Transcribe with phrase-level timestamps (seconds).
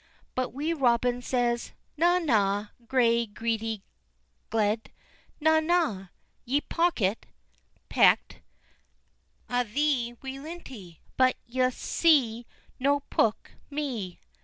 [0.33, 2.69] But Wee Robin says: "Na, na!
[2.87, 3.83] gray greedy
[4.49, 4.89] gled,
[5.39, 6.07] na, na!
[6.43, 7.27] Ye pookit
[7.87, 8.41] (pecked)
[9.47, 12.45] a' the wee lintie, but ye'se
[12.79, 14.17] no pook me."